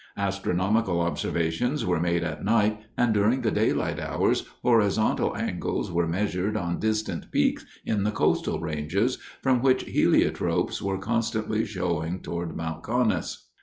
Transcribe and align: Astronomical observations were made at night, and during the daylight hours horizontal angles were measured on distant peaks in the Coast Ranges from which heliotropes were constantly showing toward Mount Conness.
Astronomical 0.17 0.99
observations 0.99 1.85
were 1.85 1.99
made 1.99 2.23
at 2.23 2.43
night, 2.43 2.81
and 2.97 3.13
during 3.13 3.41
the 3.43 3.51
daylight 3.51 3.99
hours 3.99 4.47
horizontal 4.63 5.37
angles 5.37 5.91
were 5.91 6.07
measured 6.07 6.57
on 6.57 6.79
distant 6.79 7.31
peaks 7.31 7.63
in 7.85 8.01
the 8.03 8.09
Coast 8.09 8.47
Ranges 8.47 9.19
from 9.43 9.61
which 9.61 9.85
heliotropes 9.85 10.81
were 10.81 10.97
constantly 10.97 11.65
showing 11.65 12.19
toward 12.19 12.55
Mount 12.57 12.81
Conness. 12.81 13.45